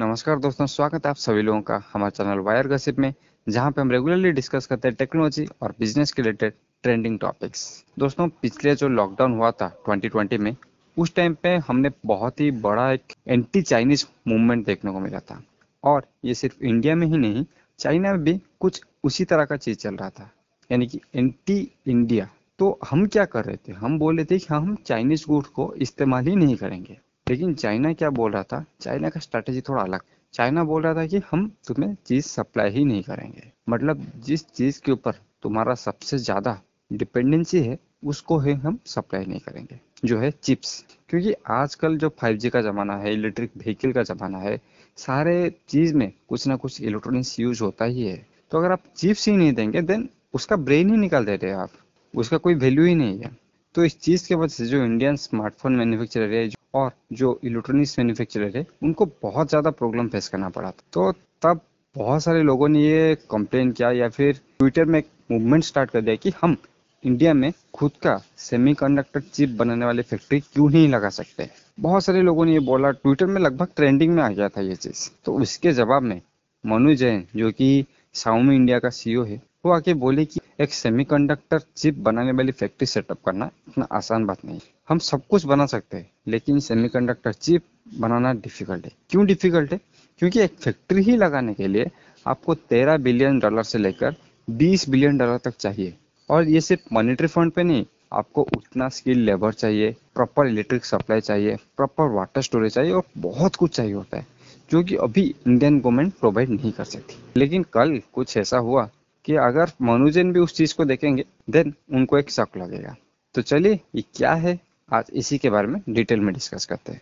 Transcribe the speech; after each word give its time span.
नमस्कार 0.00 0.38
दोस्तों, 0.38 0.66
स्वागत 0.66 1.06
है 1.06 1.10
आप 1.10 1.16
सभी 1.16 1.42
लोगों 1.42 1.60
का 1.60 1.82
हमारे 1.92 2.10
चैनल 2.10 2.38
वायर 2.38 2.66
गसिप 2.66 2.98
में, 2.98 3.14
जहाँ 3.48 3.70
पे 3.70 3.80
हम 3.80 3.90
रेगुलरली 3.90 4.30
डिस्कस 4.32 4.66
करते 4.66 4.88
हैं 4.88 4.94
टेक्नोलॉजी 4.94 5.46
और 5.62 5.74
बिज़नेस 5.78 6.12
के 6.12 6.22
रिलेटेड 6.22 6.52
ट्रेंडिंग 6.82 7.18
टॉपिक्स 7.18 7.84
दोस्तों, 7.98 8.28
पिछले 8.28 8.74
जो 8.74 8.88
लॉकडाउन 8.88 9.32
हुआ 9.32 9.50
था 9.50 9.82
2020 9.88 10.38
में, 10.38 10.56
उस 10.98 11.14
टाइम 11.14 11.34
पे 11.34 11.56
हमने 11.56 11.90
बहुत 12.06 12.40
ही 12.40 12.50
बड़ा 12.50 12.92
एक 12.92 13.02
एंटी 13.28 13.62
चाइनीज़ 13.62 14.04
मूवमेंट 14.28 14.66
देखने 14.66 14.90
को 14.90 15.00
मिला 15.00 15.18
था। 15.18 15.42
और 15.84 16.06
ये 16.24 16.34
सिर्फ़ 16.34 16.64
इंडिया 16.64 16.94
में 16.94 17.06
ही 17.06 17.18
नहीं 17.18 17.44
चाइना 17.78 18.12
में 18.12 18.24
भी 18.24 18.40
कुछ 18.60 18.82
उसी 19.04 19.24
तरह 19.24 19.44
का 19.44 19.56
चीज़ 19.56 19.78
चल 19.78 19.96
रहा 19.96 20.10
था। 20.10 20.30
यानी 20.72 20.86
कि 20.86 21.00
एंटी 21.14 21.72
इंडिया 21.88 22.28
तो 22.58 22.78
हम 22.90 23.06
क्या 23.06 23.24
कर 23.24 23.44
रहे 23.44 23.56
थे? 23.56 23.72
हम 23.72 23.98
बोल 23.98 24.16
रहे 24.16 24.24
थे 24.24 24.38
कि 24.38 24.46
हम 24.50 24.76
चाइनीज़ 24.86 25.24
गुड 25.28 25.46
को 25.46 25.74
इस्तेमाल 25.74 26.26
ही 26.26 26.36
नहीं 26.36 26.56
करेंगे। 26.56 26.98
लेकिन 27.30 27.54
चाइना 27.54 27.92
क्या 27.92 28.10
बोल 28.10 28.32
रहा 28.32 28.42
था? 28.42 28.64
चाइना 28.80 29.08
का 29.08 29.20
स्ट्रैटेजी 29.20 29.60
थोड़ा 29.60 29.82
अलग। 29.82 30.00
चाइना 30.34 30.64
बोल 30.64 30.82
रहा 30.82 30.94
था 30.94 31.06
कि 31.06 31.20
हम 31.30 31.46
तुम्हें 31.68 31.94
चीज़ 32.06 32.24
सप्लाई 32.24 32.70
ही 32.70 32.84
नहीं 32.84 33.02
करेंगे। 33.02 33.50
मतलब 33.68 34.06
जिस 34.24 34.46
चीज़ 34.46 34.80
के 34.82 34.92
ऊपर 34.92 35.12
तुम्हारा 35.42 35.74
सबसे 35.74 36.18
ज़्यादा 36.18 36.60
डिपेंडेंसी 36.90 37.60
है, 37.60 37.78
उसको 38.04 38.38
ही 38.38 38.52
हम 38.52 38.78
सप्लाई 38.86 39.24
नहीं 39.24 39.40
करेंगे, 39.40 39.80
जो 40.04 40.18
है 40.18 40.30
चिप्स 40.30 40.84
क्योंकि 41.08 41.34
आजकल 41.50 41.96
जो 41.98 42.08
5G 42.22 42.50
का 42.50 42.60
ज़माना 42.60 42.96
है 42.96 43.12
इलेक्ट्रिक 43.12 43.50
व्हीकल 43.56 43.92
का 43.92 44.02
ज़माना 44.02 44.38
है, 44.38 44.60
सारे 44.96 45.52
चीज़ 45.68 45.94
में 45.94 46.12
कुछ 46.28 46.46
ना 46.46 46.56
कुछ 46.56 46.80
इलेक्ट्रॉनिक्स 46.82 47.38
यूज़ 47.40 47.62
होता 47.62 47.84
ही 47.84 48.06
है। 48.06 48.26
तो 48.50 48.58
अगर 48.58 48.72
आप 48.72 48.82
चिप्स 48.96 49.28
ही 49.28 49.36
नहीं 49.36 49.52
देंगे 49.52 49.82
देन 49.82 50.08
उसका 50.34 50.56
ब्रेन 50.56 50.90
ही 50.90 50.96
निकाल 50.96 51.24
देते 51.24 51.50
आप। 51.50 51.70
उसका 52.14 52.36
कोई 52.36 52.54
वैल्यू 52.54 52.84
ही 52.84 52.94
नहीं 52.94 53.18
है। 53.18 53.30
तो 53.74 53.84
इस 53.84 53.98
चीज़ 54.00 54.26
के 54.28 54.34
वजह 54.34 54.54
से 54.54 54.64
जो 54.66 54.84
इंडियन 54.84 55.16
स्मार्टफ़ोन 55.16 55.76
मैन्युफैक्चरर 55.76 56.32
है 56.32 56.48
और 56.74 56.90
जो 57.12 57.38
इलेक्ट्रॉनिक्स 57.44 57.98
मैन्युफैक्चरर 57.98 58.56
है, 58.56 58.66
उनको 58.82 59.06
बहुत 59.22 59.48
ज़्यादा 59.48 59.70
प्रॉब्लम 59.72 60.08
फेस 60.08 60.28
करना 60.28 60.48
पड़ा 60.48 60.72
तो 60.92 61.10
तब 61.42 61.60
बहुत 61.96 62.22
सारे 62.22 62.42
लोगों 62.42 62.68
ने 62.68 62.82
ये 62.82 63.14
कंप्लेन 63.30 63.70
किया 63.72 63.90
या 63.90 64.08
फिर 64.08 64.40
ट्विटर 64.58 64.84
में 64.84 64.98
एक 64.98 65.08
मूवमेंट 65.30 65.64
स्टार्ट 65.64 65.90
कर 65.90 66.00
दिया 66.00 66.16
कि 66.16 66.32
हम 66.42 66.56
इंडिया 67.04 67.32
में 67.34 67.52
खुद 67.74 67.92
का 68.02 68.16
सेमीकंडक्टर 68.38 69.20
चिप 69.22 69.50
बनाने 69.58 69.84
वाली 69.86 70.02
फैक्ट्री 70.02 70.40
क्यों 70.42 70.68
नहीं 70.70 70.88
लगा 70.88 71.08
सकते? 71.10 71.48
बहुत 71.80 72.04
सारे 72.04 72.22
लोगों 72.22 72.44
ने 72.44 72.52
ये 72.52 72.60
बोला। 72.60 72.90
ट्विटर 72.90 73.26
में 73.26 73.40
लगभग 73.40 73.68
ट्रेंडिंग 73.76 74.14
में 74.14 74.22
आ 74.22 74.28
गया 74.28 74.48
था 74.48 74.60
ये 74.60 74.74
चीज़। 74.76 75.08
तो 75.24 75.34
उसके 75.34 75.72
जवाब 75.72 76.02
में 76.02 76.20
मनु 76.64 76.94
जैन, 76.94 77.24
जो 77.36 77.50
कि 77.50 77.84
साउमी 78.14 78.56
इंडिया 78.56 78.78
का 78.78 78.90
सीईओ 78.90 79.24
है 79.24 79.40
वो 79.64 79.72
आके 79.72 79.94
बोले 79.94 80.24
कि 80.24 80.40
एक 80.60 80.72
सेमीकंडक्टर 80.74 81.60
चिप 81.76 81.96
बनाने 81.98 82.32
वाली 82.32 82.52
फैक्ट्री 82.52 82.86
सेटअप 82.86 83.18
करना 83.26 83.50
इतना 83.68 83.86
आसान 83.92 84.24
बात 84.26 84.44
नहीं 84.44 84.60
हम 84.88 84.98
सब 84.98 85.22
कुछ 85.30 85.44
बना 85.46 85.66
सकते 85.66 85.96
हैं, 85.96 86.10
लेकिन 86.28 86.60
सेमीकंडक्टर 86.60 87.32
चिप 87.32 87.62
बनाना 87.98 88.32
डिफ़िकल्ट 88.34 88.84
है। 88.84 88.92
क्यों 89.10 89.24
डिफ़िकल्ट 89.26 89.72
है? 89.72 89.80
क्योंकि 90.20 90.40
एक 90.40 90.54
फैक्ट्री 90.54 91.02
ही 91.02 91.16
लगाने 91.16 91.54
के 91.54 91.66
लिए 91.66 91.90
आपको 92.26 92.54
तेरह 92.54 92.96
बिलियन 92.98 93.38
डॉलर 93.38 93.62
से 93.62 93.78
लेकर 93.78 94.14
बीस 94.48 94.88
बिलियन 94.88 95.18
डॉलर 95.18 95.38
तक 95.38 95.56
चाहिए। 95.56 95.94
और 96.28 96.48
ये 96.48 96.60
सिर्फ़ 96.60 96.94
मॉनिटरी 96.94 97.26
फंड 97.26 97.52
पे 97.52 97.62
नहीं, 97.62 97.84
आपको 98.12 98.42
उतना 98.56 98.88
स्किल 98.88 99.18
लेबर 99.18 99.52
चाहिए 99.52 99.94
प्रॉपर 100.14 100.46
इलेक्ट्रिक 100.46 100.84
सप्लाई 100.84 101.20
चाहिए 101.20 101.56
प्रॉपर 101.76 102.08
वाटर 102.08 102.42
स्टोरेज 102.42 102.72
चाहिए 102.72 102.92
और 102.92 103.02
बहुत 103.18 103.56
कुछ 103.56 103.74
चाहिए 103.76 103.92
होता 103.92 104.18
है, 104.18 104.26
जो 104.70 104.82
कि 104.82 104.96
अभी 104.98 105.22
इंडियन 105.46 105.78
गवर्नमेंट 105.80 106.14
प्रोवाइड 106.14 106.50
नहीं 106.50 106.72
कर 106.72 106.84
सकती। 106.84 107.16
लेकिन 107.36 107.62
कल 107.72 108.00
कुछ 108.12 108.36
ऐसा 108.36 108.58
हुआ 108.58 108.88
कि 109.24 109.36
अगर 109.36 109.72
मनुजन 109.82 110.32
भी 110.32 110.40
उस 110.40 110.54
चीज़ 110.54 110.74
को 110.74 110.84
देखेंगे 110.84 111.24
देन 111.50 111.74
उनको 111.94 112.18
एक 112.18 112.30
शक 112.30 112.56
लगेगा। 112.56 112.96
तो 113.34 113.42
चलिए, 113.42 113.80
ये 113.94 114.04
क्या 114.16 114.34
है? 114.34 114.58
आज 114.92 115.10
इसी 115.12 115.38
के 115.38 115.50
बारे 115.50 115.66
में 115.66 115.80
डिटेल 115.88 116.20
में 116.20 116.34
डिस्कस 116.34 116.66
करते 116.66 116.92
हैं। 116.92 117.00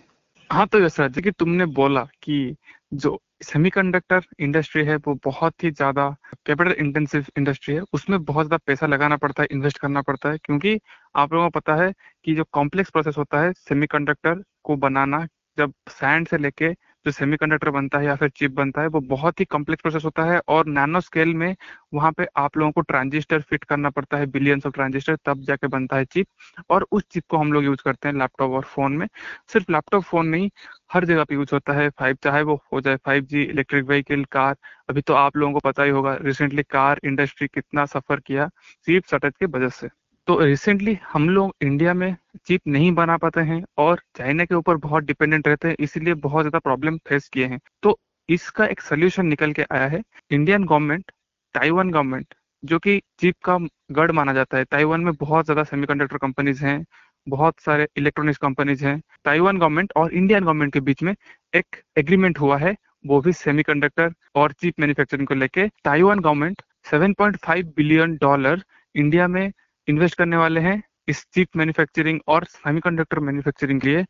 हाँ 0.51 0.67
तो 0.67 0.81
यशराज 0.81 1.19
जी 1.19 1.31
तुमने 1.31 1.67
बोला 1.67 2.03
कि 2.23 2.57
जो 2.95 3.21
सेमीकंडक्टर 3.43 4.21
इंडस्ट्री 4.41 4.85
है, 4.85 4.97
वो 4.97 5.19
बहुत 5.25 5.65
ही 5.65 5.71
ज़्यादा 5.71 6.17
कैपिटल 6.47 6.73
इंटेंसिव 6.73 7.27
इंडस्ट्री 7.39 7.75
है। 7.75 7.83
उसमें 7.93 8.25
बहुत 8.25 8.47
ज़्यादा 8.47 8.65
पैसा 8.67 8.87
लगाना 8.87 9.17
पड़ता 9.17 9.43
है, 9.43 9.49
इन्वेस्ट 9.51 9.79
करना 9.79 10.03
पड़ता 10.03 10.31
है, 10.31 10.39
क्योंकि 10.45 10.79
आप 11.17 11.33
लोगों 11.33 11.51
को 11.51 11.61
पता 11.61 11.75
है 11.75 11.93
कि 12.25 12.35
जो 12.35 12.45
कॉम्प्लेक्स 12.53 12.91
प्रोसेस 12.91 13.19
होता 13.19 13.41
है, 13.41 13.53
सेमीकंडक्टर 13.53 14.43
को 14.65 14.77
बनाना, 14.77 15.27
जब 15.59 15.73
सैंड 15.89 16.29
से 16.29 16.39
लेके 16.39 16.73
जो 17.07 17.11
सेमीकंडक्टर 17.13 17.71
बनता 17.71 17.99
है 17.99 18.05
या 18.07 18.15
फिर 18.17 18.29
चिप 18.31 18.51
बनता 18.53 18.81
है, 18.83 18.87
वो 18.89 19.01
बहुत 19.03 19.41
ही 19.41 19.45
कॉम्प्लेक्स 19.47 19.83
प्रोसेस 19.83 20.05
होता 20.05 20.25
है 20.25 20.41
और 20.49 20.67
नैनो 20.69 21.01
स्केल 21.03 21.35
में 21.35 21.55
वहाँ 21.95 22.11
पे 22.13 22.27
आप 22.39 22.57
लोगों 22.57 22.73
को 22.73 22.81
ट्रांजिस्टर 22.83 23.41
फिट 23.43 23.65
करना 23.65 23.91
पड़ता 23.91 24.17
है 24.17 24.27
बिलियंस 24.29 24.67
ऑफ़ 24.67 24.75
ट्रांजिस्टर 24.75 25.17
तब 25.27 25.43
जाके 25.43 25.67
बनता 25.69 25.97
है 25.97 26.05
चिप 26.07 26.27
और 26.71 26.87
उस 26.93 27.05
चिप 27.13 27.25
को 27.29 27.37
हम 27.39 27.53
लोग 27.53 27.65
यूज़ 27.65 27.83
करते 27.85 28.09
हैं 28.09 28.15
लैपटॉप 28.17 28.53
और 28.53 28.63
फ़ोन 28.67 28.93
में। 28.95 29.07
सिर्फ़ 29.49 29.73
लैपटॉप 29.73 30.03
फ़ोन 30.05 30.27
नहीं, 30.29 30.51
हर 30.93 31.05
जगह 31.05 31.25
पे 31.25 31.35
यूज़ 31.35 31.55
होता 31.55 31.73
है 31.73 31.89
फाइव 31.91 32.17
चाहे 32.25 32.43
वो 32.45 32.61
हो 32.73 32.81
जाए 32.81 32.97
five 33.07 33.25
G 33.27 33.43
electric 33.45 33.85
vehicle 33.87 34.25
car 34.33 34.57
अभी 34.89 35.01
तो 35.03 35.15
आप 35.17 35.37
लोगों 35.37 35.53
को 35.55 35.61
पता 35.63 35.83
ही 35.83 35.91
होगा 35.91 36.17
रिसेंटली 36.23 36.63
कार 36.71 37.01
इंडस्ट्री 37.05 37.49
कितना 37.49 37.87
सफ़र 37.89 38.21
किया 38.23 38.49
चिप 38.87 39.07
शॉर्टेज 39.11 39.33
की 39.41 39.47
वजह 39.49 39.69
से। 39.71 39.89
तो 40.29 40.39
रिसेंटली 40.41 40.97
हम 41.13 41.29
लोग 41.31 41.55
इंडिया 41.63 41.93
में 41.95 42.15
चिप 42.47 42.61
नहीं 42.67 42.91
बना 42.95 43.17
पाते 43.17 43.41
हैं 43.41 43.63
और 43.79 44.01
चाइना 44.17 44.45
के 44.45 44.55
ऊपर 44.55 44.77
बहुत 44.77 45.05
डिपेंडेंट 45.05 45.47
रहते 45.49 45.69
हैं, 45.69 45.77
इसीलिए 45.81 46.15
बहुत 46.17 46.43
ज़्यादा 46.43 46.59
प्रॉब्लम 46.59 46.97
फेस 47.09 47.29
किए 47.29 47.47
हैं। 47.47 47.59
तो 47.83 47.99
इसका 48.29 48.67
एक 48.67 48.81
सोल्यूशन 48.81 49.27
निकल 49.27 49.53
के 49.53 49.65
आया 49.73 49.87
है 49.87 50.03
इंडियन 50.31 50.65
गवर्नमेंट 50.65 51.11
ताइवान 51.55 51.91
गवर्नमेंट 51.91 52.35
जो 52.63 52.79
कि 52.79 53.01
चिप 53.21 53.35
का 53.45 53.57
गढ़ 53.93 54.13
माना 54.13 54.33
जाता 54.33 54.59
है। 54.59 54.65
ताइवान 54.65 55.01
में 55.01 55.13
बहुत 55.15 55.45
ज़्यादा 55.45 55.65
सेमीकंडक्टर 55.65 56.19
कंपनीज़ 56.19 56.65
हैं, 56.65 56.85
बहुत 57.27 57.61
सारे 57.61 57.87
इलेक्ट्रॉनिक्स 57.97 58.39
कंपनीज़ 58.39 58.85
हैं। 58.87 59.01
ताइवान 59.25 59.59
गवर्नमेंट 59.59 59.93
और 59.97 60.13
इंडियन 60.13 60.45
गवर्नमेंट 60.45 60.73
के 60.73 60.81
बीच 60.81 61.03
में 61.03 61.15
एक 61.53 61.77
एग्रीमेंट 61.99 62.41
हुआ 62.41 62.59
है, 62.59 62.75
वो 63.07 63.21
भी 63.21 63.33
सेमीकंडक्टर 63.35 64.13
और 64.35 64.53
चिप 64.53 64.81
मैन्युफैक्चरिंग 64.81 65.29
को 65.29 65.35
लेके। 65.35 65.69
Taiwan 65.85 66.21
government 66.21 66.63
7.5 66.91 67.73
billion 67.77 68.17
dollar 68.17 68.63
India 68.95 69.29
में 69.29 69.51
इन्वेस्ट 69.89 70.19
करने 70.19 70.37
वाले 70.37 70.61
हैं 70.61 70.83
इस 71.09 71.27
चिप 71.35 71.57
मैन्युफैक्चरिंग 71.57 72.21
और 72.29 72.45
सेमीकंडक्टर 72.45 73.21
मैन्युफैक्चरिंग 73.21 73.81
के 73.81 73.89
लिए। 73.89 74.05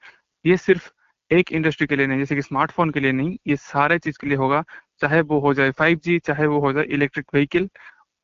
ये 0.44 0.56
सिर्फ़ 0.56 0.90
एक 1.30 1.52
इंडस्ट्री 1.52 1.86
के 1.86 1.96
लिए 1.96 2.06
नहीं, 2.06 2.18
जैसे 2.18 2.34
कि 2.34 2.42
स्मार्टफ़ोन 2.42 2.90
के 2.90 3.00
लिए 3.00 3.12
नहीं, 3.12 3.36
ये 3.46 3.56
सारे 3.56 3.98
चीज़ 3.98 4.18
के 4.20 4.26
लिए 4.26 4.36
होगा, 4.36 4.64
चाहे 5.00 5.20
वो 5.20 5.38
हो 5.40 5.52
जाए 5.54 5.70
5G 5.70 6.18
चाहे 6.18 6.46
वो 6.46 6.60
हो 6.60 6.72
जाए 6.72 6.84
इलेक्ट्रिक 6.84 7.26
व्हीकल। 7.34 7.68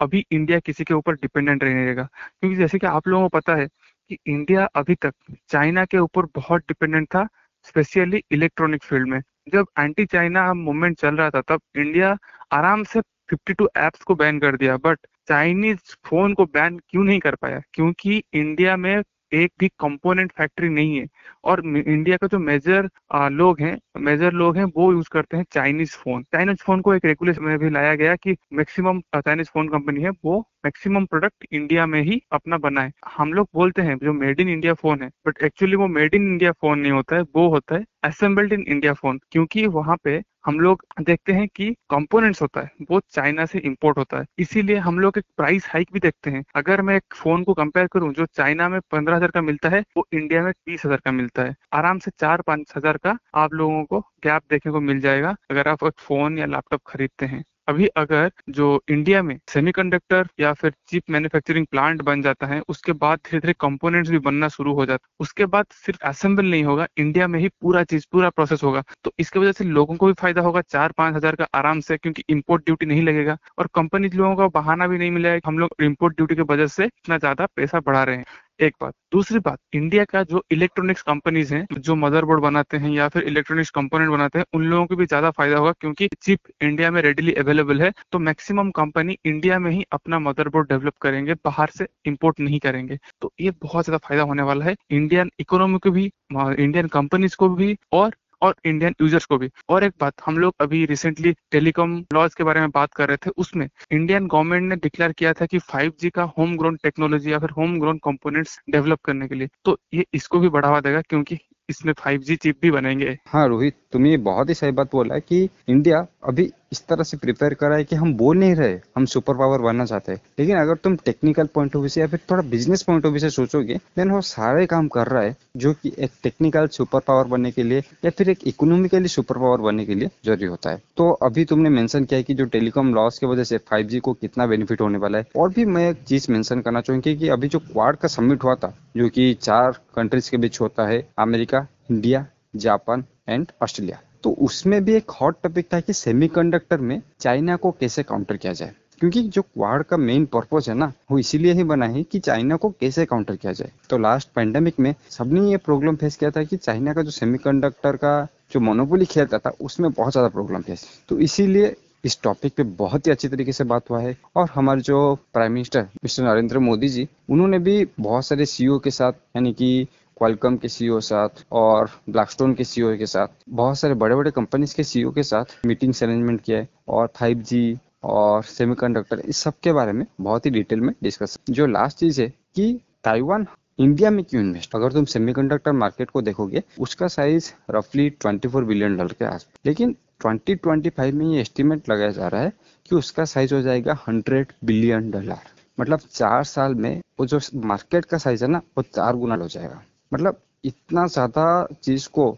अभी 0.01 0.25
इंडिया 0.33 0.59
किसी 0.59 0.85
के 0.85 0.95
ऊपर 0.95 1.15
डिपेंडेंट 1.15 1.63
नहीं 1.65 1.75
रहेगा 1.75 2.03
क्योंकि 2.03 2.57
जैसे 2.57 2.79
कि 2.79 2.87
आप 2.87 3.09
लोगों 3.09 3.29
को 3.29 3.39
पता 3.39 3.55
है 3.55 3.67
कि 4.11 4.19
इंडिया 4.27 4.65
अभी 4.75 4.95
तक 4.95 5.15
चाइना 5.49 5.85
के 5.85 5.99
ऊपर 5.99 6.27
बहुत 6.35 6.63
डिपेंडेंट 6.63 7.09
था, 7.09 7.27
स्पेशली 7.63 8.23
इलेक्ट्रॉनिक 8.31 8.83
फ़ील्ड 8.83 9.09
में। 9.09 9.21
जब 9.53 9.67
एंटी 9.79 10.07
चाइना 10.07 10.53
मूवमेंट 10.55 10.99
चल 10.99 11.17
रहा 11.17 11.31
था, 11.31 11.41
तब 11.41 11.61
इंडिया 11.77 12.17
आराम 12.53 12.85
से 12.85 13.01
52 13.01 13.69
एप्स 13.77 14.03
को 14.03 14.15
बैन 14.15 14.39
कर 14.41 14.57
दिया, 14.57 14.77
बट 14.77 14.99
चाइनीज़ 15.29 15.95
फ़ोन 16.07 16.35
को 16.35 16.45
बैन 16.47 16.79
क्यों 16.91 17.05
नहीं 17.05 17.19
कर 17.21 17.35
पाया? 17.35 17.61
क्योंकि 17.75 18.23
इंडिया 18.35 18.77
में 18.77 19.03
एक 19.33 19.53
भी 19.61 19.69
कंपोनेंट 19.81 20.33
फैक्ट्री 20.39 20.69
नहीं 20.69 20.97
है। 20.99 21.07
और 21.45 21.61
इंडिया 21.79 22.17
का 22.17 22.27
जो 22.27 22.39
मेजर 22.39 22.89
लोग 23.33 23.61
हैं 23.61 23.77
मेजर 24.01 24.33
लोग 24.33 24.57
हैं, 24.57 24.65
वो 24.67 24.93
यूज़ 24.93 25.09
करते 25.13 25.37
हैं 25.37 25.45
चाइनीज़ 25.53 25.97
फ़ोन। 25.99 26.23
चाइनीज़ 26.25 26.63
फ़ोन 26.65 26.81
को 26.81 26.95
एक 26.95 27.05
रेगुलेशन 27.05 27.45
में 27.45 27.59
भी 27.59 27.71
लाया 27.71 27.95
गया 27.95 28.15
कि 28.17 28.37
मैक्सिमम 28.53 29.01
चाइनीज़ 29.17 29.49
फ़ोन 29.55 29.69
कंपनी 29.69 30.03
है, 30.03 30.11
वो 30.25 30.39
मैक्सिमम 30.65 31.05
प्रोडक्ट 31.07 31.47
इंडिया 31.53 31.87
में 31.87 32.01
ही 32.03 32.21
अपना 32.33 32.59
बनाए। 32.59 32.93
हम 33.17 33.33
लोग 33.33 33.49
बोलते 33.55 33.83
हैं, 33.83 33.97
जो 33.99 34.13
मेड 34.13 34.41
इन 34.41 34.49
इंडिया 34.49 34.75
फ़ोन 34.75 35.03
है 35.03 35.11
बट 35.27 35.43
एक्चुअली 35.45 35.77
वो 35.77 35.87
मेड 35.89 36.15
इन 36.15 36.27
इंडिया 36.33 36.53
फ़ोन 36.53 36.79
नहीं 36.79 36.93
होता 36.93 37.17
है, 37.17 37.23
वो 37.23 37.49
होता 37.49 37.75
है 37.77 37.85
असेंबल्ड 38.05 38.53
इन 38.53 38.65
इंडिया 38.69 38.93
फ़ोन 38.95 39.21
क्योंकि 39.31 39.67
वहाँ 39.69 39.97
पे 40.05 40.21
हम 40.45 40.59
लोग 40.61 40.85
देखते 41.01 41.33
हैं 41.33 41.47
कि 41.49 41.71
कंपोनेंट्स 41.91 42.43
होता 42.43 42.61
है, 42.61 42.71
वो 42.91 43.01
चाइना 43.11 43.47
से 43.47 43.59
इंपोर्ट 43.61 43.99
होता 43.99 44.19
है। 44.19 44.25
इसीलिए 44.39 44.77
हम 44.79 44.99
लोग 45.01 45.19
एक 45.19 45.25
प्राइस 45.37 45.67
हाइक 45.69 45.89
भी 45.93 46.01
देखते 46.01 46.31
हैं। 46.31 46.43
अगर 46.57 46.83
मैं 46.83 46.97
एक 46.97 47.15
फ़ोन 47.15 47.45
को 47.45 47.55
कंपेयर 47.55 47.87
करूँ, 47.87 48.13
जो 48.15 48.27
चाइना 48.27 48.69
में 48.69 48.81
पंद्रह 48.91 49.17
हज़ार 49.17 49.31
का 49.31 49.43
मिलता 49.43 49.69
है, 49.69 49.83
वो 49.97 50.07
इंडिया 50.13 50.43
में 50.43 50.53
बीस 50.67 50.85
हज़ार 50.87 51.01
का 51.05 51.13
मिलता 51.13 51.43
है। 51.43 51.55
आराम 51.73 51.99
से 51.99 52.11
चार 52.21 52.43
पाँच 52.43 52.73
हज़ार 52.77 52.97
का 52.99 53.17
आप 53.37 53.55
लोगों 53.55 53.85
को 53.85 54.01
गैप 54.25 54.43
देखने 54.51 54.73
को 54.73 54.81
मिल 54.83 55.01
जाएगा, 55.01 55.35
अगर 55.51 55.69
आप 55.69 55.85
एक 55.85 56.01
फ़ोन 56.01 56.39
या 56.39 56.47
लैपटॉप 56.47 56.81
खरीदते 56.87 57.27
हैं। 57.27 57.43
अभी 57.69 57.87
अगर 57.97 58.31
जो 58.51 58.67
इंडिया 58.91 59.23
में 59.23 59.39
सेमीकंडक्टर 59.49 60.27
या 60.41 60.53
फिर 60.55 60.73
चिप 60.89 61.03
मैन्युफैक्चरिंग 61.11 61.67
प्लांट 61.67 62.03
बन 62.03 62.23
जाता 62.23 62.47
है, 62.47 62.61
उसके 62.69 62.93
बाद 62.95 63.19
धीरे 63.21 63.41
धीरे 63.41 63.53
कंपोनेंट्स 63.61 64.11
भी 64.11 64.19
बनना 64.21 64.49
शुरू 64.49 64.75
हो 64.75 64.87
जाता 64.87 65.07
है। 65.07 65.15
उसके 65.21 65.47
बाद 65.47 65.67
सिर्फ़ 65.75 66.05
असेंबल 66.07 66.47
नहीं 66.47 66.65
होगा 66.65 66.87
इंडिया 66.99 67.29
में 67.29 67.39
ही 67.41 67.49
पूरा 67.63 67.85
चीज़, 67.85 68.07
पूरा 68.13 68.31
प्रोसेस 68.31 68.63
होगा। 68.65 68.83
तो 69.05 69.13
इसकी 69.19 69.39
वजह 69.39 69.53
से 69.53 69.65
लोगों 69.65 69.97
को 69.97 70.07
भी 70.07 70.13
फ़ायदा 70.13 70.41
होगा 70.43 70.61
चार 70.63 70.93
पाँच 70.99 71.15
हज़ार 71.17 71.37
का 71.37 71.47
आराम 71.55 71.81
से, 71.81 71.97
क्योंकि 71.97 72.25
इम्पोर्ट 72.29 72.65
ड्यूटी 72.65 72.87
नहीं 72.87 73.03
लगेगा। 73.03 73.37
और 73.59 73.69
कंपनी 73.75 74.09
लोगों 74.09 74.37
का 74.37 74.47
बहाना 74.61 74.87
भी 74.87 74.99
नहीं 74.99 75.11
मिलेगा 75.11 75.49
हम 75.49 75.59
लोग 75.59 75.83
इम्पोर्ट 75.83 76.17
ड्यूटी 76.17 76.35
की 76.35 76.43
वजह 76.45 76.67
से 76.69 76.85
इतना 76.85 77.19
ज़्यादा 77.19 77.47
पैसा 77.57 77.81
बढ़ा 77.81 78.03
रहे 78.05 78.17
हैं। 78.17 78.25
एक 78.61 78.75
बात। 78.81 78.95
दूसरी 79.13 79.39
बात 79.41 79.59
इंडिया 79.75 80.05
का 80.05 80.23
जो 80.25 80.43
इलेक्ट्रॉनिक्स 80.53 81.03
कंपनीज़ 81.03 81.55
हैं, 81.55 81.67
जो 81.75 81.95
मदरबोर्ड 81.97 82.41
बनाते 82.43 82.77
हैं 82.77 82.91
या 82.91 83.09
फिर 83.09 83.23
इलेक्ट्रॉनिक्स 83.25 83.71
कंपोनेंट 83.71 84.11
बनाते 84.11 84.39
हैं, 84.39 84.45
उन 84.55 84.65
लोगों 84.65 84.87
को 84.87 84.97
भी 84.97 85.07
ज़्यादा 85.07 85.31
फ़ायदा 85.31 85.57
होगा 85.59 85.73
क्योंकि 85.81 86.09
चिप 86.19 86.39
इंडिया 86.63 86.91
में 86.91 87.01
रेडिली 87.03 87.33
अवेलेबल 87.35 87.83
है 87.83 87.93
तो 88.13 88.19
मैक्सिमम 88.21 88.71
कंपनी 88.73 89.17
इंडिया 89.27 89.59
में 89.59 89.71
ही 89.71 89.85
अपना 89.93 90.19
मदरबोर्ड 90.21 90.69
डेवलप 90.69 90.97
करेंगे, 91.03 91.35
बाहर 91.37 91.71
से 91.71 91.87
इम्पोर्ट 92.07 92.41
नहीं 92.41 92.59
करेंगे। 92.61 92.99
तो 93.23 93.33
ये 93.41 93.51
बहुत 93.63 93.85
ज़्यादा 93.85 93.99
फ़ायदा 94.09 94.23
होने 94.25 94.43
वाला 94.43 94.65
है। 94.65 94.75
इंडियन 94.93 95.31
इकोनॉमी 95.41 95.79
को 95.79 95.91
भी 95.91 96.05
इंडियन 96.35 96.89
कंपनीज़ 96.89 97.37
को 97.37 97.49
भी 97.51 97.77
और 97.93 98.15
और 98.45 98.55
इंडियन 98.65 98.95
यूज़र्स 99.01 99.25
को 99.25 99.39
भी। 99.39 99.49
और 99.69 99.85
एक 99.85 99.93
बात, 100.01 100.15
हम 100.27 100.39
लोग 100.39 100.55
अभी 100.61 100.85
रिसेंटली 100.87 101.33
टेलीकॉम 101.51 101.99
लॉज 102.15 102.35
के 102.35 102.45
बारे 102.45 102.61
में 102.61 102.71
बात 102.71 102.95
कर 102.95 103.09
रहे 103.09 103.17
थे, 103.17 103.31
उसमें 103.37 103.69
इंडियन 103.93 104.27
गवर्नमेंट 104.27 104.69
ने 104.69 104.77
डिक्लेयर 104.77 105.13
किया 105.13 105.33
था 105.33 105.47
कि 105.47 105.59
5G 105.59 106.11
का 106.11 106.23
होम 106.39 106.57
ग्रोन 106.57 106.77
टेक्नोलॉजी 106.77 107.33
या 107.33 107.39
फिर 107.39 107.51
होम 107.51 107.79
ग्रोन 107.81 107.99
कंपोनेंट्स 108.05 108.59
डेवलप 108.71 109.01
करने 109.05 109.29
के 109.29 109.35
लिए। 109.35 109.49
तो 109.65 109.79
ये 109.95 110.05
इसको 110.15 110.41
भी 110.41 110.49
बढ़ावा 110.49 110.81
देगा 110.81 111.01
क्योंकि 111.01 111.39
इसमें 111.69 111.93
5G 111.93 112.37
चिप 112.37 112.59
भी 112.63 112.71
बनेंगे। 112.71 113.17
हाँ 113.27 113.47
रोहित 113.49 113.77
तुम 113.95 114.07
ये 114.07 114.17
बहुत 114.19 114.49
ही 114.49 114.55
सही 114.55 114.71
बात 114.71 114.89
बोला 114.93 115.15
है 115.15 115.21
कि 115.21 115.49
इंडिया 115.69 116.07
अभी 116.25 116.51
इस 116.73 116.81
तरह 116.87 117.05
से 117.05 117.17
प्रिपेयर 117.17 117.55
करा 117.55 117.77
है 117.77 117.85
कि 117.85 117.97
हम 117.97 118.15
बोल 118.15 118.37
नहीं 118.39 118.55
रहे, 118.55 118.79
हम 118.97 119.05
सुपर 119.05 119.35
पावर 119.35 119.59
बनना 119.59 119.85
चाहते 119.85 120.13
हैं। 120.13 120.21
लेकिन 120.39 120.57
अगर 120.57 120.75
तुम 120.75 120.97
टेक्निकल 120.97 121.47
पॉइंट 121.55 121.77
ऑफ़ 121.77 121.81
व्यू 121.81 121.89
से 121.89 122.01
या 122.01 122.07
फिर 122.07 122.21
थोड़ा 122.31 122.43
बिज़नेस 122.51 122.83
पॉइंट 122.83 123.07
ऑफ़ 123.07 123.13
व्यू 123.13 123.21
से 123.21 123.31
सोचोगे 123.31 123.75
देन 123.97 124.11
वो 124.11 124.21
सारे 124.21 124.65
काम 124.67 124.89
कर 124.89 125.07
रहा 125.07 125.23
है 125.23 125.37
जो 125.57 125.73
कि 125.73 125.93
एक 125.99 126.11
टेक्निकल 126.23 126.67
सुपर 126.69 127.01
पावर 127.01 127.25
बनने 127.25 127.51
के 127.51 127.63
लिए 127.63 127.83
या 128.05 128.11
फिर 128.11 128.31
एक 128.31 128.47
इकोनॉमिकली 128.47 129.09
सुपर 129.09 129.39
पावर 129.39 129.61
बनने 129.61 129.85
के 129.87 129.95
लिए 129.95 130.11
ज़रूरी 130.25 130.47
होता 130.47 130.71
है। 130.71 130.83
तो 130.97 131.11
अभी 131.23 131.45
तुमने 131.45 131.71
मेंशन 131.71 132.05
किया 132.05 132.19
है 132.19 132.25
कि 132.25 132.35
जो 132.35 132.45
टेलीकॉम 132.47 132.95
लॉस 132.95 133.19
की 133.19 133.27
वजह 133.27 133.45
से 133.45 133.59
5G 133.73 134.01
को 134.01 134.13
कितना 134.13 134.47
बेनिफिट 134.47 134.81
होने 134.81 134.99
वाला 134.99 135.19
है। 135.19 135.27
और 135.37 135.51
भी 135.51 135.65
मैं 135.65 135.89
एक 135.91 136.03
चीज़ 136.03 136.31
मेंशन 136.33 136.61
करना 136.61 136.81
चाहूँगी 136.81 137.17
कि 137.17 137.29
अभी 137.29 137.49
जो 137.49 137.59
क्वाड 137.63 137.97
का 137.97 138.09
समिट 138.09 138.45
हुआ 138.45 138.55
था, 138.55 138.77
जो 138.97 139.09
कि 139.09 139.33
चार 139.35 139.81
कंट्रीज़ 139.97 140.31
के 140.31 140.37
बीच 140.37 140.61
होता 140.61 140.87
है, 140.87 141.07
America 141.19 141.67
India 141.91 142.27
Japan 142.57 143.05
and 143.29 143.53
Australia 143.63 144.01
तो 144.25 144.31
उसमें 144.43 144.85
भी 144.85 144.95
एक 144.95 145.11
हॉट 145.13 145.37
टॉपिक 145.43 145.67
था 145.73 145.81
कि 145.81 145.93
सेमीकंडक्टर 145.93 146.81
में 146.81 147.01
चाइना 147.21 147.57
को 147.57 147.71
कैसे 147.71 148.03
काउंटर 148.03 148.37
किया 148.37 148.53
जाए। 148.53 148.73
क्योंकि 149.01 149.23
जो 149.25 149.43
क्वाड 149.43 149.83
का 149.83 149.97
मेन 149.97 150.25
पर्पज 150.27 150.69
है 150.69 150.75
ना, 150.75 150.93
वो 151.11 151.19
इसीलिए 151.19 151.53
ही 151.53 151.65
बना 151.65 151.87
है 151.87 152.03
कि 152.03 152.19
चाइना 152.21 152.57
को 152.57 152.71
कैसे 152.71 153.05
काउंटर 153.07 153.37
किया 153.37 153.53
जाए। 153.53 153.71
तो 153.91 153.99
लास्ट 153.99 154.29
पैंडेमिक 154.35 154.79
में 154.81 154.95
सबने 155.11 155.41
ये 155.51 155.57
प्रॉब्लम 155.59 155.97
फेस 155.97 156.17
किया 156.17 156.31
था 156.31 156.45
कि 156.45 156.57
चाइना 156.57 156.93
का 156.95 157.03
जो 157.03 157.11
सेमीकंडक्टर 157.11 157.97
का 157.97 158.27
जो 158.53 158.61
मोनोपोली 158.61 159.05
खेलता 159.07 159.39
था, 159.39 159.53
उसमें 159.61 159.91
बहुत 159.91 160.13
ज़्यादा 160.13 160.29
प्रॉब्लम 160.29 160.63
फेस 160.63 160.87
तो 161.09 161.19
इसीलिए 161.21 161.75
इस 162.05 162.19
टॉपिक 162.23 162.55
पे 162.57 162.63
बहुत 162.79 163.07
ही 163.07 163.13
अच्छी 163.13 163.29
तरीके 163.29 163.53
से 163.53 163.65
बात 163.65 163.91
हुआ 163.91 164.01
है। 164.01 164.17
और 164.37 164.49
हमारे 164.55 164.81
जो 164.81 165.15
prime 165.33 165.53
minister 165.53 165.87
mister 166.03 166.23
Narendra 166.25 166.59
Modi 166.61 166.89
ji, 166.89 167.07
उन्होंने 167.29 167.59
भी 167.59 167.87
बहुत 168.01 168.27
सारे 168.27 168.47
सीईओ 168.47 168.79
के 168.79 168.91
साथ, 168.91 169.13
यानी 169.37 169.53
कि 169.53 169.87
क्वालकम 170.17 170.57
के 170.57 170.69
सीईओ 170.69 171.01
साथ 171.01 171.45
और 171.53 171.91
ब्लैकस्टोन 172.11 172.55
के 172.55 172.65
सीईओ 172.65 172.97
के 172.99 173.07
साथ। 173.07 173.29
बहुत 173.49 173.79
सारे 173.79 173.95
बड़े 173.95 174.17
बड़े 174.17 174.31
कंपनीज़ 174.31 174.75
के 174.75 174.85
सीईओ 174.85 175.11
के 175.11 175.23
साथ 175.23 175.45
मीटिंग्स 175.67 176.03
अरेंजमेंट 176.03 176.41
किया 176.41 176.59
है 176.59 176.69
और 176.89 177.13
5G 177.21 177.79
और 178.05 178.43
सेमीकंडक्टर 178.43 179.21
इस 179.21 179.37
सब 179.37 179.55
के 179.63 179.73
बारे 179.73 179.93
में 179.93 180.07
बहुत 180.21 180.47
ही 180.47 180.51
डिटेल 180.51 180.81
में 180.81 180.95
डिस्कस 181.03 181.39
जो 181.51 181.67
लास्ट 181.67 181.99
चीज़ 181.99 182.23
है 182.23 182.29
कि 182.29 182.81
ताइवान 183.05 183.47
इंडिया 183.79 184.11
में 184.11 184.25
क्यों 184.25 184.43
इन्वेस्ट 184.43 184.75
अगर 184.75 184.93
तुम 184.93 185.05
सेमीकंडक्टर 185.05 185.73
मार्केट 185.73 186.11
को 186.11 186.23
देखोगे, 186.23 186.63
उसका 186.79 187.07
साइज़ 187.07 187.53
रफली 187.71 188.11
24 188.11 188.65
बिलियन 188.65 188.97
डॉलर 188.97 189.13
के 189.13 189.25
आसपास। 189.25 189.49
लेकिन 189.67 189.97
2025 190.27 191.13
में 191.13 191.27
ये 191.27 191.41
एस्टिमेट 191.41 191.89
लगाया 191.91 192.11
जा 192.11 192.29
रहा 192.29 192.43
है 192.43 192.53
कि 192.89 192.97
उसका 192.97 193.25
साइज़ 193.25 193.55
हो 193.55 193.61
जाएगा 193.63 193.99
100 194.09 194.53
बिलियन 194.65 195.11
डॉलर 195.11 195.39
मतलब 195.81 196.01
चार 196.13 196.45
साल 196.45 196.75
में 196.75 197.01
वो 197.21 197.27
जो 197.27 197.41
मार्केट 197.55 198.05
का 198.05 198.19
साइज़ 198.19 198.45
है 198.45 198.51
ना, 198.51 198.59
वो 198.59 198.83
चार 198.83 199.17
गुना 199.17 199.35
हो 199.35 199.49
जाएगा। 199.49 199.83
मतलब 200.13 200.41
इतना 200.65 201.07
ज़्यादा 201.09 201.47
चीज़ 201.83 202.09
को 202.09 202.31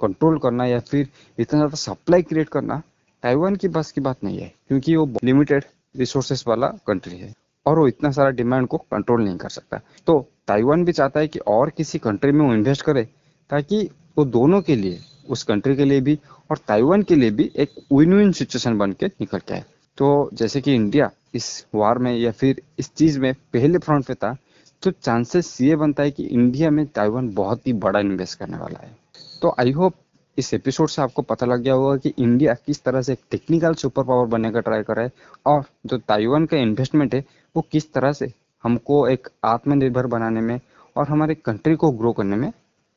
कंट्रोल 0.00 0.38
करना 0.38 0.64
या 0.66 0.78
फिर 0.80 1.08
इतना 1.38 1.58
ज़्यादा 1.58 1.76
सप्लाई 1.76 2.22
क्रिएट 2.22 2.48
करना 2.48 2.82
ताइवान 3.22 3.56
की 3.56 3.68
बस 3.68 3.92
की 3.92 4.00
बात 4.00 4.24
नहीं 4.24 4.38
है, 4.38 4.52
क्योंकि 4.68 4.96
वो 4.96 5.08
लिमिटेड 5.24 5.64
रिसोर्सेस 5.94 6.44
वाला 6.48 6.68
कंट्री 6.86 7.18
है 7.18 7.32
और 7.66 7.78
वो 7.78 7.86
इतना 7.88 8.10
सारा 8.10 8.30
डिमांड 8.32 8.66
को 8.68 8.78
कंट्रोल 8.78 9.22
नहीं 9.24 9.36
कर 9.38 9.48
सकता। 9.48 9.80
तो 10.06 10.18
ताइवान 10.48 10.84
भी 10.84 10.92
चाहता 10.92 11.20
है 11.20 11.28
कि 11.28 11.38
और 11.38 11.70
किसी 11.70 11.98
कंट्री 11.98 12.32
में 12.32 12.44
वो 12.46 12.52
इन्वेस्ट 12.54 12.82
करे 12.82 13.02
ताकि 13.50 13.88
वो 14.18 14.24
दोनों 14.26 14.60
के 14.62 14.76
लिए, 14.76 15.00
उस 15.28 15.42
कंट्री 15.42 15.76
के 15.76 15.84
लिए 15.84 16.00
भी 16.00 16.18
और 16.50 16.58
ताइवान 16.58 17.02
के 17.02 17.14
लिए 17.14 17.30
भी 17.30 17.50
एक 17.56 17.74
विन 17.92 18.14
विन 18.14 18.32
सिचुएशन 18.32 18.78
बन 18.78 18.92
के 18.92 19.06
निकल 19.06 19.38
के 19.38 19.54
आए। 19.54 19.64
तो 19.98 20.30
जैसे 20.34 20.60
कि 20.60 20.74
इंडिया 20.74 21.10
इस 21.34 21.66
वार 21.74 21.98
में 21.98 22.12
या 22.14 22.30
फिर 22.32 22.62
इस 22.78 22.92
चीज़ 22.94 23.18
में 23.20 23.32
पहले 23.52 23.78
फ्रंट 23.78 24.06
पे 24.06 24.14
था 24.14 24.36
तो 24.82 24.90
चांसेस 24.90 25.60
ये 25.60 25.76
बनता 25.76 26.02
है 26.02 26.10
कि 26.10 26.24
इंडिया 26.24 26.70
में 26.70 26.86
ताइवान 26.86 27.34
बहुत 27.34 27.66
ही 27.66 27.72
बड़ा 27.72 28.00
इन्वेस्ट 28.00 28.38
करने 28.38 28.56
वाला 28.56 28.78
है। 28.78 28.96
तो 29.42 29.54
आई 29.58 29.70
होप 29.70 29.94
इस 30.38 30.54
एपिसोड 30.54 30.88
से 30.88 31.02
आपको 31.02 31.22
पता 31.22 31.46
लग 31.46 31.60
गया 31.60 31.74
होगा 31.74 31.96
कि 31.96 32.12
इंडिया 32.18 32.54
किस 32.54 32.82
तरह 32.82 33.02
से 33.02 33.12
एक 33.12 33.20
टेक्निकल 33.30 33.74
सुपर 33.74 34.04
पावर 34.04 34.26
बनने 34.26 34.50
का 34.50 34.60
ट्राई 34.60 34.82
कर 34.82 34.96
रहा 34.96 35.04
है 35.04 35.12
और 35.46 35.64
जो 35.86 35.98
ताइवान 35.98 36.46
का 36.46 36.56
इन्वेस्टमेंट 36.56 37.14
है, 37.14 37.24
वो 37.56 37.66
किस 37.72 37.92
तरह 37.92 38.12
से 38.12 38.32
हमको 38.62 39.08
एक 39.08 39.28
आत्मनिर्भर 39.44 40.06
बनाने 40.06 40.40
में 40.40 40.60
और 40.96 41.08
हमारे 41.08 41.34
कंट्री 41.34 41.76
को 41.76 41.90
ग्रो 41.90 42.12
करने 42.12 42.36
में 42.36 42.52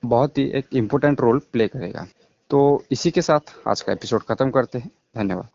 बहुत 0.06 0.38
ही 0.38 0.44
एक 0.44 0.66
इम्पोर्टेंट 0.74 1.22
रोल 1.22 1.40
प्ले 1.40 1.68
करेगा। 1.68 2.08
तो 2.50 2.84
इसी 2.92 3.12
के 3.12 3.22
साथ 3.22 3.40
आज 3.68 3.82
का 3.82 3.94
एपिसोड 3.94 4.22
खत्म 4.22 4.50
करते 4.52 4.80
हैं। 4.80 4.92
धन्यवाद। 5.18 5.48